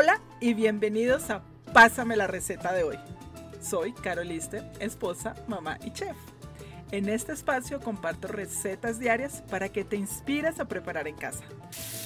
Hola 0.00 0.20
y 0.40 0.54
bienvenidos 0.54 1.28
a 1.28 1.42
Pásame 1.72 2.14
la 2.14 2.28
receta 2.28 2.72
de 2.72 2.84
hoy. 2.84 2.96
Soy 3.60 3.92
Carol 3.92 4.30
esposa, 4.30 5.34
mamá 5.48 5.76
y 5.84 5.92
chef. 5.92 6.16
En 6.92 7.08
este 7.08 7.32
espacio 7.32 7.80
comparto 7.80 8.28
recetas 8.28 9.00
diarias 9.00 9.42
para 9.50 9.70
que 9.70 9.82
te 9.82 9.96
inspires 9.96 10.60
a 10.60 10.66
preparar 10.66 11.08
en 11.08 11.16
casa. 11.16 11.42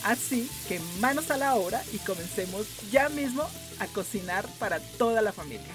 Así 0.05 0.51
que 0.69 0.81
manos 1.03 1.31
a 1.31 1.37
la 1.37 1.55
obra 1.55 1.83
y 1.93 1.99
comencemos 1.99 2.91
ya 2.91 3.11
mismo 3.11 3.47
a 3.79 3.87
cocinar 3.89 4.47
para 4.59 4.81
toda 4.97 5.21
la 5.21 5.33
familia. 5.33 5.75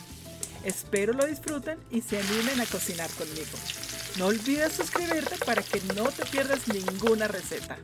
Espero 0.64 1.14
lo 1.14 1.24
disfruten 1.24 1.78
y 1.92 2.02
se 2.02 2.20
animen 2.20 2.60
a 2.60 2.66
cocinar 2.66 3.12
conmigo. 3.12 3.58
No 4.18 4.26
olvides 4.26 4.74
suscribirte 4.74 5.36
para 5.46 5.62
que 5.62 5.82
no 5.96 6.06
te 6.06 6.26
pierdas 6.26 6.68
ninguna 6.68 7.28
receta. 7.28 7.78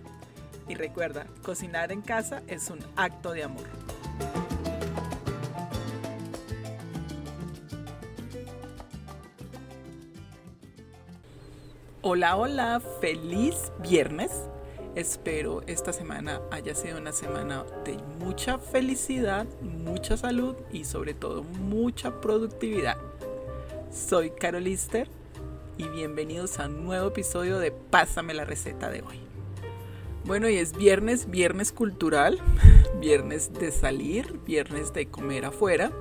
Y 0.67 0.73
recuerda, 0.73 1.27
cocinar 1.43 1.91
en 1.91 2.01
casa 2.01 2.41
es 2.47 2.71
un 2.71 2.79
acto 2.95 3.31
de 3.31 3.43
amor. 3.43 3.92
Hola, 12.05 12.35
hola, 12.35 12.81
feliz 12.99 13.71
viernes. 13.79 14.29
Espero 14.93 15.63
esta 15.67 15.93
semana 15.93 16.41
haya 16.51 16.75
sido 16.75 16.97
una 16.97 17.13
semana 17.13 17.63
de 17.85 17.97
mucha 18.19 18.59
felicidad, 18.59 19.47
mucha 19.61 20.17
salud 20.17 20.55
y 20.71 20.83
sobre 20.83 21.13
todo 21.13 21.43
mucha 21.43 22.19
productividad. 22.19 22.97
Soy 23.89 24.31
Carolister 24.31 25.07
y 25.77 25.87
bienvenidos 25.87 26.59
a 26.59 26.65
un 26.65 26.83
nuevo 26.83 27.07
episodio 27.07 27.57
de 27.57 27.71
Pásame 27.71 28.33
la 28.33 28.43
receta 28.43 28.89
de 28.89 29.01
hoy. 29.01 29.32
Bueno, 30.25 30.47
y 30.47 30.55
es 30.55 30.71
viernes, 30.77 31.29
viernes 31.29 31.73
cultural, 31.73 32.39
viernes 33.01 33.51
de 33.53 33.71
salir, 33.71 34.39
viernes 34.45 34.93
de 34.93 35.07
comer 35.07 35.43
afuera. 35.43 35.91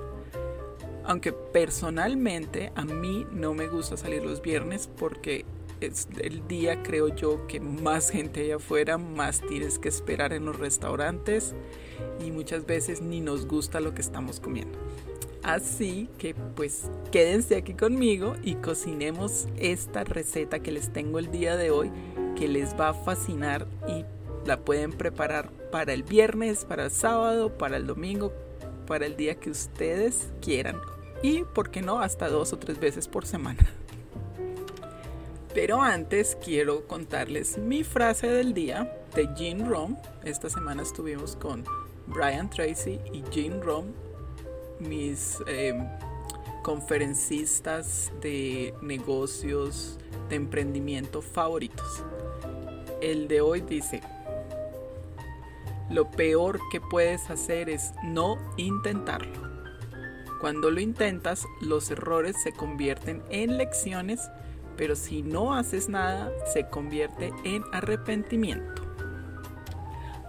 Aunque 1.05 1.33
personalmente 1.33 2.73
a 2.77 2.85
mí 2.85 3.27
no 3.33 3.53
me 3.53 3.67
gusta 3.67 3.97
salir 3.97 4.25
los 4.25 4.41
viernes 4.41 4.89
porque 4.97 5.45
es 5.81 6.07
el 6.21 6.47
día, 6.47 6.85
creo 6.85 7.09
yo, 7.09 7.49
que 7.49 7.59
más 7.59 8.11
gente 8.11 8.43
hay 8.43 8.53
afuera, 8.53 8.97
más 8.97 9.41
tienes 9.41 9.81
que 9.81 9.89
esperar 9.89 10.33
en 10.33 10.45
los 10.45 10.57
restaurantes 10.57 11.57
y 12.25 12.31
muchas 12.31 12.65
veces 12.65 13.03
ni 13.03 13.21
nos 13.21 13.47
gusta 13.47 13.81
lo 13.81 13.93
que 13.93 14.03
estamos 14.03 14.39
comiendo. 14.39 14.79
Así 15.43 16.09
que 16.19 16.35
pues 16.35 16.85
quédense 17.11 17.57
aquí 17.57 17.75
conmigo 17.75 18.35
y 18.43 18.55
cocinemos 18.57 19.49
esta 19.57 20.05
receta 20.05 20.61
que 20.61 20.71
les 20.71 20.93
tengo 20.93 21.19
el 21.19 21.31
día 21.31 21.57
de 21.57 21.71
hoy 21.71 21.91
que 22.37 22.49
les 22.49 22.79
va 22.79 22.91
a 22.91 22.95
fascinar 22.95 23.67
y 23.89 24.05
la 24.47 24.61
pueden 24.61 24.93
preparar 24.93 25.51
para 25.71 25.93
el 25.93 26.03
viernes, 26.03 26.65
para 26.65 26.85
el 26.85 26.91
sábado, 26.91 27.57
para 27.57 27.77
el 27.77 27.87
domingo, 27.87 28.33
para 28.87 29.07
el 29.07 29.17
día 29.17 29.37
que 29.37 29.51
ustedes 29.51 30.29
quieran 30.41 30.77
y, 31.23 31.45
por 31.45 31.71
qué 31.71 31.83
no, 31.83 32.01
hasta 32.01 32.29
dos 32.29 32.53
o 32.53 32.59
tres 32.59 32.81
veces 32.81 33.09
por 33.09 33.27
semana. 33.27 33.65
Pero 35.55 35.83
antes 35.83 36.37
quiero 36.43 36.87
contarles 36.87 37.59
mi 37.59 37.85
frase 37.85 38.27
del 38.27 38.55
día 38.55 38.93
de 39.15 39.29
Jean 39.37 39.69
Rom. 39.69 39.97
Esta 40.25 40.49
semana 40.49 40.83
estuvimos 40.83 41.37
con 41.37 41.65
Brian 42.07 42.49
Tracy 42.51 42.99
y 43.13 43.23
Jean 43.31 43.61
Rom, 43.63 43.87
mis 44.83 45.39
em, 45.47 45.87
conferencistas 46.63 48.13
de 48.21 48.75
negocios, 48.83 49.99
de 50.29 50.37
emprendimiento 50.37 51.23
favoritos. 51.23 52.05
El 53.01 53.29
de 53.29 53.41
hoy 53.41 53.61
dice, 53.61 54.01
lo 55.91 56.11
peor 56.11 56.61
que 56.71 56.81
puedes 56.81 57.31
hacer 57.31 57.69
es 57.69 57.93
no 58.05 58.39
intentarlo. 58.57 59.51
Cuando 60.41 60.71
lo 60.71 60.81
intentas, 60.81 61.47
los 61.61 61.91
errores 61.91 62.37
se 62.43 62.53
convierten 62.53 63.23
en 63.31 63.59
lecciones 63.59 64.21
pero 64.77 64.97
si 64.97 65.23
no 65.23 65.55
haces 65.55 65.89
nada, 65.89 66.33
se 66.53 66.69
convierte 66.69 67.33
en 67.45 67.63
arrepentimiento. 67.73 68.82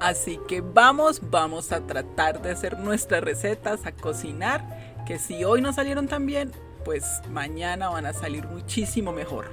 Así 0.03 0.38
que 0.50 0.59
vamos, 0.59 1.22
vamos 1.31 1.72
a 1.72 1.80
tratar 1.80 2.41
de 2.41 2.52
hacer 2.52 2.78
nuestras 2.78 3.24
recetas, 3.24 3.86
a 3.86 3.94
cocinar, 3.94 4.62
que 5.08 5.18
si 5.18 5.46
hoy 5.46 5.62
no 5.62 5.72
salieron 5.72 6.09
tan 6.09 6.25
bien, 6.25 6.52
pues 6.84 7.22
mañana 7.30 7.88
van 7.88 8.06
a 8.06 8.12
salir 8.12 8.46
muchísimo 8.47 9.14
mejor. 9.14 9.46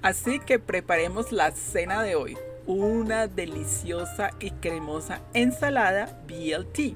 Así 0.00 0.38
que 0.38 0.60
preparemos 0.60 1.32
la 1.32 1.50
cena 1.50 2.04
de 2.04 2.14
hoy, 2.14 2.38
una 2.68 3.26
deliciosa 3.26 4.30
y 4.38 4.52
cremosa 4.52 5.22
ensalada 5.34 6.22
BLT, 6.28 6.94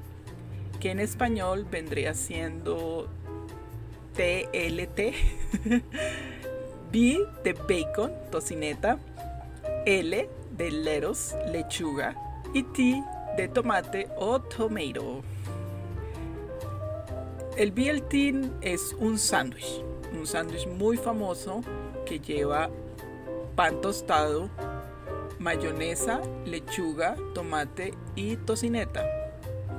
que 0.78 0.90
en 0.92 1.00
español 1.00 1.66
vendría 1.68 2.14
siendo 2.14 3.08
TLT, 4.14 5.00
B 6.92 7.18
de 7.42 7.52
bacon, 7.54 8.12
tocineta, 8.30 9.00
L 9.84 10.28
de 10.60 10.70
lettuce, 10.70 11.34
lechuga 11.50 12.14
y 12.52 12.62
T 12.62 13.02
de 13.38 13.48
tomate 13.48 14.10
o 14.18 14.38
tomato. 14.42 15.22
El 17.56 17.72
BLT 17.72 18.60
es 18.60 18.94
un 18.98 19.18
sándwich, 19.18 19.82
un 20.12 20.26
sándwich 20.26 20.66
muy 20.66 20.98
famoso 20.98 21.62
que 22.04 22.20
lleva 22.20 22.68
pan 23.56 23.80
tostado, 23.80 24.50
mayonesa, 25.38 26.20
lechuga, 26.44 27.16
tomate 27.34 27.94
y 28.14 28.36
tocineta 28.36 29.06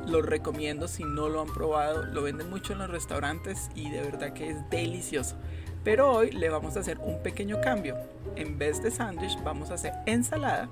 lo 0.08 0.24
recomiendo 0.24 0.88
si 0.88 1.03
no 1.03 1.30
lo 1.30 1.41
han 1.41 1.53
probado. 1.53 2.03
Lo 2.06 2.24
venden 2.24 2.50
mucho 2.50 2.74
en 2.74 2.80
los 2.80 2.90
restaurantes 2.90 3.70
y 3.75 3.91
de 3.91 4.02
verdad 4.02 4.34
que 4.34 4.50
es 4.50 4.70
delicioso. 4.72 5.38
Pero 5.84 6.12
hoy 6.12 6.31
le 6.31 6.50
vamos 6.50 6.75
a 6.75 6.80
hacer 6.80 6.97
un 7.00 7.22
pequeño 7.22 7.62
cambio. 7.62 7.96
En 8.36 8.58
vez 8.58 8.81
de 8.81 8.92
sándwich 8.92 9.42
vamos 9.44 9.72
a 9.72 9.75
hacer 9.75 9.94
ensalada 10.06 10.69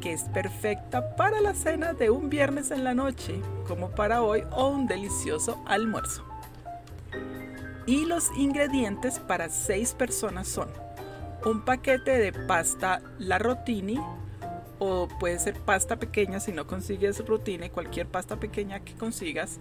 que 0.00 0.12
es 0.12 0.24
perfecta 0.24 1.14
para 1.14 1.40
la 1.40 1.54
cena 1.54 1.92
de 1.92 2.10
un 2.10 2.28
viernes 2.28 2.72
en 2.72 2.82
la 2.82 2.92
noche, 2.92 3.40
como 3.68 3.90
para 3.90 4.22
hoy, 4.22 4.42
o 4.50 4.68
un 4.68 4.88
delicioso 4.88 5.62
almuerzo. 5.64 6.24
Y 7.86 8.04
los 8.06 8.36
ingredientes 8.36 9.20
para 9.20 9.48
6 9.48 9.94
personas 9.94 10.48
son 10.48 10.68
un 11.44 11.64
paquete 11.64 12.18
de 12.18 12.32
pasta 12.32 13.00
La 13.18 13.38
Rotini 13.38 14.00
o 14.84 15.06
puede 15.20 15.38
ser 15.38 15.54
pasta 15.54 15.96
pequeña 15.96 16.40
si 16.40 16.50
no 16.50 16.66
consigues 16.66 17.24
rutine, 17.24 17.70
cualquier 17.70 18.08
pasta 18.08 18.36
pequeña 18.36 18.80
que 18.80 18.94
consigas, 18.94 19.60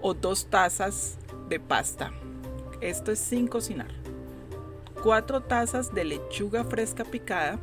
o 0.00 0.14
dos 0.14 0.46
tazas 0.46 1.18
de 1.50 1.60
pasta. 1.60 2.12
Esto 2.80 3.12
es 3.12 3.18
sin 3.18 3.46
cocinar. 3.46 4.01
Cuatro 5.02 5.40
tazas 5.40 5.92
de 5.92 6.04
lechuga 6.04 6.62
fresca 6.62 7.04
picada, 7.04 7.58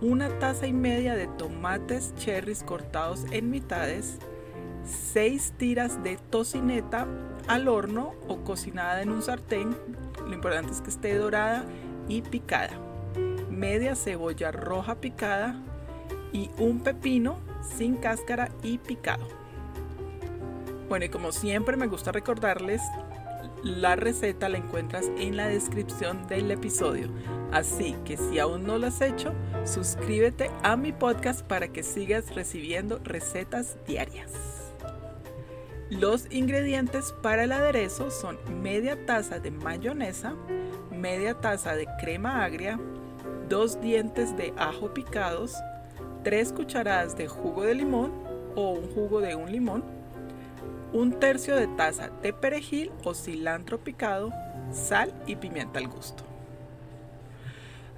una 0.00 0.30
taza 0.38 0.66
y 0.66 0.72
media 0.72 1.14
de 1.14 1.26
tomates 1.26 2.14
cherries 2.14 2.62
cortados 2.62 3.26
en 3.32 3.50
mitades, 3.50 4.16
seis 4.84 5.52
tiras 5.58 6.02
de 6.02 6.16
tocineta 6.16 7.06
al 7.48 7.68
horno 7.68 8.14
o 8.28 8.44
cocinada 8.44 9.02
en 9.02 9.10
un 9.10 9.20
sartén. 9.20 9.76
Lo 10.26 10.32
importante 10.32 10.72
es 10.72 10.80
que 10.80 10.88
esté 10.88 11.14
dorada 11.18 11.66
y 12.08 12.22
picada. 12.22 12.72
Media 13.50 13.94
cebolla 13.94 14.50
roja 14.50 14.94
picada, 14.94 15.60
y 16.32 16.50
un 16.58 16.80
pepino 16.80 17.36
sin 17.76 17.96
cáscara 17.96 18.48
y 18.62 18.78
picado. 18.78 19.26
Bueno, 20.88 21.04
y 21.04 21.08
como 21.10 21.30
siempre 21.30 21.76
me 21.76 21.86
gusta 21.86 22.10
recordarles, 22.10 22.80
la 23.64 23.96
receta 23.96 24.48
la 24.50 24.58
encuentras 24.58 25.10
en 25.18 25.36
la 25.36 25.48
descripción 25.48 26.26
del 26.28 26.50
episodio. 26.50 27.08
Así 27.50 27.96
que 28.04 28.16
si 28.16 28.38
aún 28.38 28.64
no 28.64 28.78
lo 28.78 28.88
has 28.88 29.00
hecho, 29.00 29.32
suscríbete 29.64 30.50
a 30.62 30.76
mi 30.76 30.92
podcast 30.92 31.42
para 31.42 31.68
que 31.68 31.82
sigas 31.82 32.34
recibiendo 32.34 33.00
recetas 33.02 33.76
diarias. 33.86 34.32
Los 35.88 36.26
ingredientes 36.30 37.14
para 37.22 37.44
el 37.44 37.52
aderezo 37.52 38.10
son 38.10 38.38
media 38.62 39.06
taza 39.06 39.38
de 39.38 39.50
mayonesa, 39.50 40.34
media 40.90 41.34
taza 41.34 41.74
de 41.74 41.86
crema 42.00 42.44
agria, 42.44 42.78
dos 43.48 43.80
dientes 43.80 44.36
de 44.36 44.52
ajo 44.56 44.92
picados, 44.92 45.54
3 46.22 46.52
cucharadas 46.52 47.16
de 47.16 47.28
jugo 47.28 47.62
de 47.62 47.74
limón 47.74 48.12
o 48.56 48.72
un 48.72 48.90
jugo 48.94 49.20
de 49.20 49.34
un 49.34 49.52
limón, 49.52 49.84
un 50.94 51.18
tercio 51.18 51.56
de 51.56 51.66
taza 51.66 52.08
de 52.22 52.32
perejil 52.32 52.92
o 53.02 53.14
cilantro 53.14 53.78
picado, 53.78 54.32
sal 54.72 55.12
y 55.26 55.34
pimienta 55.36 55.80
al 55.80 55.88
gusto. 55.88 56.22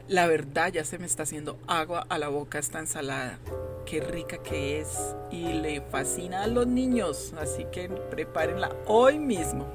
La 0.09 0.27
verdad 0.27 0.73
ya 0.73 0.85
se 0.85 0.99
me 0.99 1.05
está 1.05 1.25
haciendo 1.25 1.59
agua 1.67 2.07
a 2.09 2.19
la 2.19 2.29
boca 2.29 2.59
esta 2.59 2.79
ensalada. 2.79 3.39
Qué 3.85 4.01
rica 4.01 4.39
que 4.39 4.81
es 4.81 5.15
y 5.31 5.53
le 5.53 5.83
fascina 5.83 6.45
a 6.45 6.47
los 6.47 6.67
niños, 6.67 7.35
así 7.39 7.67
que 7.71 7.89
prepárenla 7.89 8.75
hoy 8.87 9.19
mismo. 9.19 9.67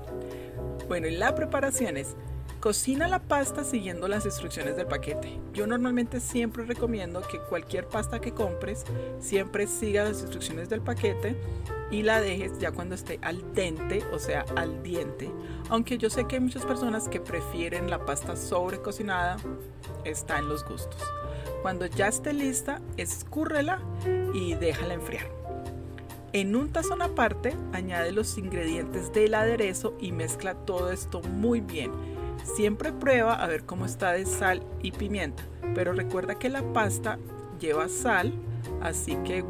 Bueno, 0.87 1.07
y 1.07 1.11
la 1.11 1.35
preparación 1.35 1.97
es 1.97 2.15
Cocina 2.61 3.07
la 3.07 3.17
pasta 3.17 3.63
siguiendo 3.63 4.07
las 4.07 4.23
instrucciones 4.23 4.75
del 4.75 4.85
paquete. 4.85 5.39
Yo 5.51 5.65
normalmente 5.65 6.19
siempre 6.19 6.63
recomiendo 6.63 7.23
que 7.23 7.39
cualquier 7.39 7.87
pasta 7.87 8.21
que 8.21 8.33
compres 8.33 8.85
siempre 9.19 9.65
siga 9.65 10.03
las 10.03 10.21
instrucciones 10.21 10.69
del 10.69 10.79
paquete 10.79 11.35
y 11.89 12.03
la 12.03 12.21
dejes 12.21 12.59
ya 12.59 12.71
cuando 12.71 12.93
esté 12.93 13.17
al 13.23 13.55
dente, 13.55 14.03
o 14.13 14.19
sea, 14.19 14.45
al 14.55 14.83
diente. 14.83 15.31
Aunque 15.69 15.97
yo 15.97 16.11
sé 16.11 16.27
que 16.27 16.35
hay 16.35 16.41
muchas 16.41 16.63
personas 16.63 17.09
que 17.09 17.19
prefieren 17.19 17.89
la 17.89 18.05
pasta 18.05 18.35
sobrecocinada, 18.35 19.37
está 20.05 20.37
en 20.37 20.47
los 20.47 20.63
gustos. 20.63 21.01
Cuando 21.63 21.87
ya 21.87 22.09
esté 22.09 22.31
lista, 22.31 22.79
escúrrela 22.95 23.79
y 24.35 24.53
déjala 24.53 24.93
enfriar. 24.93 25.25
En 26.31 26.55
un 26.55 26.71
tazón 26.71 27.01
aparte, 27.01 27.57
añade 27.73 28.11
los 28.11 28.37
ingredientes 28.37 29.11
del 29.11 29.33
aderezo 29.33 29.95
y 29.99 30.11
mezcla 30.11 30.53
todo 30.53 30.91
esto 30.91 31.23
muy 31.23 31.59
bien 31.59 32.20
Siempre 32.43 32.91
prueba 32.91 33.35
a 33.35 33.47
ver 33.47 33.65
cómo 33.65 33.85
está 33.85 34.11
de 34.11 34.25
sal 34.25 34.63
y 34.81 34.91
pimienta, 34.91 35.43
pero 35.73 35.93
recuerda 35.93 36.35
que 36.35 36.49
la 36.49 36.61
pasta 36.73 37.17
lleva 37.59 37.87
sal, 37.87 38.33
así 38.81 39.15
que 39.17 39.45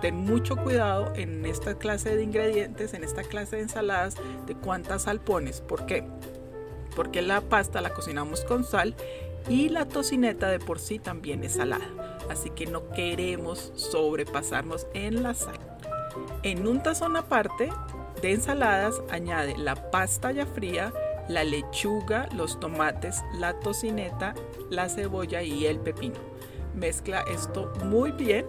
ten 0.00 0.16
mucho 0.16 0.56
cuidado 0.56 1.12
en 1.14 1.44
esta 1.46 1.78
clase 1.78 2.16
de 2.16 2.22
ingredientes, 2.22 2.94
en 2.94 3.04
esta 3.04 3.22
clase 3.22 3.56
de 3.56 3.62
ensaladas, 3.62 4.16
de 4.46 4.54
cuánta 4.54 4.98
sal 4.98 5.20
pones. 5.20 5.60
¿Por 5.60 5.86
qué? 5.86 6.04
Porque 6.94 7.22
la 7.22 7.40
pasta 7.42 7.80
la 7.80 7.90
cocinamos 7.90 8.44
con 8.44 8.64
sal 8.64 8.94
y 9.48 9.68
la 9.68 9.86
tocineta 9.86 10.48
de 10.48 10.58
por 10.58 10.78
sí 10.78 10.98
también 10.98 11.44
es 11.44 11.52
salada, 11.52 11.86
así 12.30 12.50
que 12.50 12.66
no 12.66 12.90
queremos 12.90 13.72
sobrepasarnos 13.76 14.86
en 14.94 15.22
la 15.22 15.34
sal. 15.34 15.58
En 16.42 16.66
un 16.66 16.82
tazón 16.82 17.16
aparte 17.16 17.70
de 18.22 18.32
ensaladas 18.32 19.02
añade 19.10 19.56
la 19.56 19.90
pasta 19.90 20.32
ya 20.32 20.46
fría, 20.46 20.92
la 21.28 21.44
lechuga, 21.44 22.28
los 22.34 22.60
tomates, 22.60 23.22
la 23.34 23.58
tocineta, 23.60 24.34
la 24.70 24.88
cebolla 24.88 25.42
y 25.42 25.66
el 25.66 25.78
pepino. 25.78 26.16
Mezcla 26.74 27.24
esto 27.32 27.72
muy 27.84 28.12
bien 28.12 28.46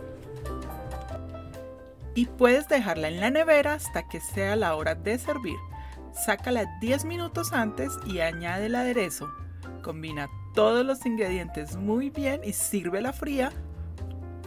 y 2.14 2.26
puedes 2.26 2.68
dejarla 2.68 3.10
en 3.10 3.20
la 3.20 3.30
nevera 3.30 3.74
hasta 3.74 4.08
que 4.08 4.20
sea 4.20 4.56
la 4.56 4.76
hora 4.76 4.96
de 4.96 5.18
servir. 5.18 5.58
Sácala 6.14 6.66
10 6.82 7.06
minutos 7.06 7.54
antes 7.54 7.94
y 8.06 8.20
añade 8.20 8.66
el 8.66 8.76
aderezo. 8.76 9.30
Combina 9.84 10.28
todos 10.56 10.84
los 10.84 11.06
ingredientes 11.06 11.76
muy 11.76 12.10
bien 12.10 12.42
y 12.44 12.54
sírvela 12.54 13.14
fría. 13.14 13.52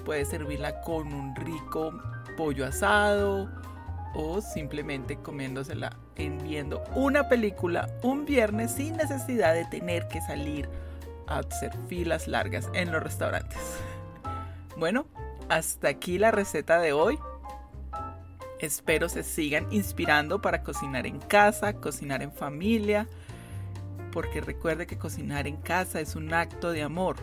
Puedes 0.05 0.29
servirla 0.29 0.81
con 0.81 1.13
un 1.13 1.37
rico 1.37 1.93
pollo 2.37 2.67
asado 2.67 3.49
o 4.15 4.41
simplemente 4.41 5.17
comiéndosela 5.17 5.97
en 6.17 6.39
viendo 6.43 6.83
una 6.95 7.29
película 7.29 7.89
un 8.03 8.25
viernes 8.25 8.73
sin 8.73 8.97
necesidad 8.97 9.55
de 9.55 9.65
tener 9.67 10.09
que 10.09 10.21
salir 10.21 10.69
a 11.27 11.39
hacer 11.39 11.73
filas 11.89 12.27
largas 12.29 12.69
en 12.75 12.91
los 12.93 13.03
restaurantes. 13.03 13.59
Bueno, 14.77 15.07
hasta 15.49 15.89
aquí 15.89 16.19
la 16.19 16.31
receta 16.31 16.81
de 16.81 16.93
hoy. 16.93 17.19
Espero 18.59 19.09
se 19.09 19.23
sigan 19.23 19.67
inspirando 19.71 20.43
para 20.43 20.63
cocinar 20.63 21.07
en 21.07 21.19
casa, 21.19 21.75
cocinar 21.75 22.23
en 22.23 22.33
familia, 22.33 23.09
porque 24.13 24.41
recuerde 24.41 24.87
que 24.87 24.99
cocinar 24.99 25.47
en 25.47 25.57
casa 25.57 26.01
es 26.01 26.15
un 26.15 26.35
acto 26.35 26.71
de 26.73 26.83
amor 26.83 27.17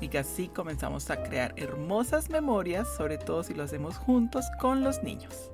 y 0.00 0.08
que 0.08 0.18
así 0.18 0.48
comenzamos 0.48 1.10
a 1.10 1.22
crear 1.22 1.54
hermosas 1.56 2.28
memorias, 2.28 2.86
sobre 2.96 3.16
todo 3.16 3.42
si 3.42 3.54
lo 3.54 3.62
hacemos 3.62 3.96
juntos 3.96 4.44
con 4.60 4.84
los 4.84 5.02
niños. 5.02 5.50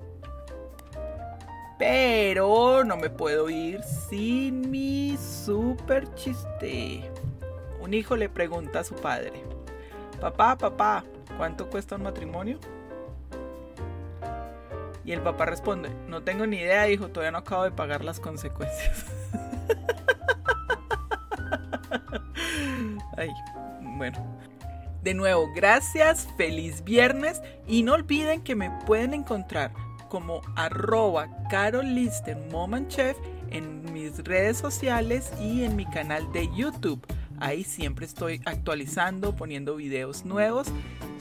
Pero 1.82 2.84
no 2.84 2.96
me 2.96 3.10
puedo 3.10 3.50
ir 3.50 3.82
sin 3.82 4.70
mi 4.70 5.16
super 5.16 6.14
chiste. 6.14 7.10
Un 7.80 7.92
hijo 7.92 8.14
le 8.14 8.28
pregunta 8.28 8.78
a 8.78 8.84
su 8.84 8.94
padre, 8.94 9.42
papá, 10.20 10.56
papá, 10.56 11.02
¿cuánto 11.36 11.68
cuesta 11.68 11.96
un 11.96 12.04
matrimonio? 12.04 12.60
Y 15.04 15.10
el 15.10 15.22
papá 15.22 15.44
responde, 15.44 15.88
no 16.06 16.22
tengo 16.22 16.46
ni 16.46 16.58
idea, 16.58 16.88
hijo, 16.88 17.08
todavía 17.08 17.32
no 17.32 17.38
acabo 17.38 17.64
de 17.64 17.72
pagar 17.72 18.04
las 18.04 18.20
consecuencias. 18.20 19.04
Ay, 23.16 23.30
bueno. 23.80 24.24
De 25.02 25.14
nuevo, 25.14 25.52
gracias, 25.52 26.28
feliz 26.36 26.84
viernes 26.84 27.42
y 27.66 27.82
no 27.82 27.94
olviden 27.94 28.42
que 28.42 28.54
me 28.54 28.70
pueden 28.86 29.14
encontrar 29.14 29.72
como 30.12 30.42
arroba 30.56 31.26
Chef 32.88 33.16
en 33.50 33.94
mis 33.94 34.22
redes 34.24 34.58
sociales 34.58 35.32
y 35.40 35.64
en 35.64 35.74
mi 35.74 35.86
canal 35.86 36.30
de 36.34 36.54
YouTube. 36.54 37.00
Ahí 37.40 37.64
siempre 37.64 38.04
estoy 38.04 38.42
actualizando, 38.44 39.34
poniendo 39.34 39.74
videos 39.74 40.26
nuevos 40.26 40.68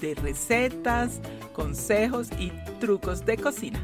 de 0.01 0.13
recetas, 0.15 1.21
consejos 1.53 2.27
y 2.37 2.51
trucos 2.81 3.25
de 3.25 3.37
cocina. 3.37 3.79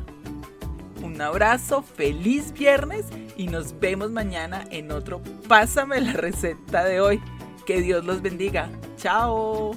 Un 1.02 1.22
abrazo, 1.22 1.84
feliz 1.84 2.52
viernes 2.52 3.06
y 3.38 3.48
nos 3.48 3.80
vemos 3.80 4.12
mañana 4.12 4.66
en 4.72 4.92
otro 4.92 5.22
Pásame 5.48 6.02
la 6.02 6.12
receta 6.12 6.84
de 6.84 7.00
hoy. 7.00 7.22
Que 7.66 7.80
Dios 7.80 8.04
los 8.04 8.22
bendiga. 8.22 8.70
Chao. 8.98 9.72